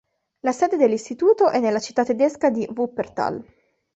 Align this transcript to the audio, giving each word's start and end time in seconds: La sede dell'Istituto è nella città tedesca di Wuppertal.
La 0.41 0.51
sede 0.51 0.77
dell'Istituto 0.77 1.49
è 1.51 1.59
nella 1.59 1.77
città 1.77 2.03
tedesca 2.03 2.49
di 2.49 2.67
Wuppertal. 2.75 3.45